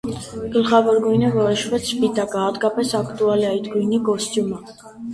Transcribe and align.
Գլխավոր 0.53 0.97
գույնը 1.03 1.29
որոշվեց 1.35 1.85
սպիտակը, 1.91 2.41
հատկապես 2.47 2.97
ակտուալ 3.03 3.47
է 3.47 3.49
այդ 3.55 3.73
գույնի 3.79 4.05
կոստյումը։ 4.13 4.63